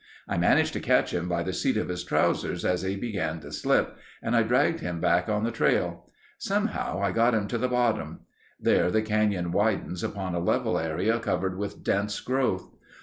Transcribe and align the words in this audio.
I 0.27 0.35
managed 0.35 0.73
to 0.73 0.79
catch 0.79 1.13
him 1.13 1.29
by 1.29 1.43
the 1.43 1.53
seat 1.53 1.77
of 1.77 1.89
his 1.89 2.03
trousers 2.03 2.65
as 2.65 2.81
he 2.81 2.95
began 2.95 3.39
to 3.41 3.51
slip, 3.51 3.97
and 4.23 4.47
dragged 4.47 4.79
him 4.79 4.99
back 4.99 5.29
on 5.29 5.43
the 5.43 5.51
trail. 5.51 6.09
Somehow 6.39 6.99
I 6.99 7.11
got 7.11 7.35
him 7.35 7.47
to 7.49 7.59
the 7.59 7.67
bottom. 7.69 8.21
There 8.59 8.89
the 8.89 9.03
canyon 9.03 9.51
widens 9.51 10.03
upon 10.03 10.33
a 10.33 10.39
level 10.39 10.79
area 10.79 11.19
covered 11.19 11.55
with 11.55 11.83
dense 11.83 12.19
growth. 12.19 12.73